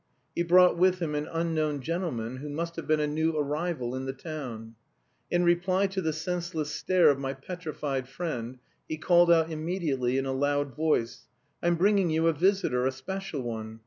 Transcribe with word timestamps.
He 0.33 0.41
brought 0.41 0.79
with 0.79 0.97
him 0.97 1.13
an 1.13 1.29
unknown 1.31 1.79
gentleman, 1.79 2.37
who 2.37 2.49
must 2.49 2.75
have 2.75 2.87
been 2.87 2.99
a 2.99 3.05
new 3.05 3.37
arrival 3.37 3.93
in 3.93 4.07
the 4.07 4.13
town. 4.13 4.73
In 5.29 5.43
reply 5.43 5.85
to 5.85 6.01
the 6.01 6.11
senseless 6.11 6.71
stare 6.71 7.11
of 7.11 7.19
my 7.19 7.35
petrified 7.35 8.09
friend, 8.09 8.57
he 8.89 8.97
called 8.97 9.29
out 9.31 9.51
immediately 9.51 10.17
in 10.17 10.25
a 10.25 10.33
loud 10.33 10.75
voice: 10.75 11.27
"I'm 11.61 11.75
bringing 11.75 12.09
you 12.09 12.25
a 12.25 12.33
visitor, 12.33 12.87
a 12.87 12.91
special 12.91 13.43
one! 13.43 13.79